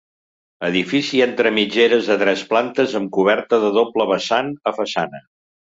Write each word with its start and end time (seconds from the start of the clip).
Edifici 0.69 1.21
entre 1.25 1.51
mitgeres 1.59 2.09
de 2.13 2.17
tres 2.23 2.43
plantes 2.55 2.99
amb 3.01 3.15
coberta 3.19 3.63
de 3.67 3.73
doble 3.81 4.13
vessant 4.15 4.53
a 4.73 4.77
façana. 4.81 5.25